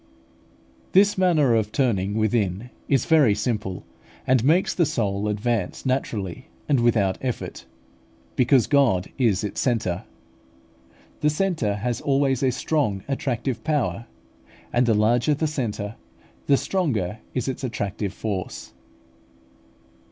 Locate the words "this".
0.93-1.15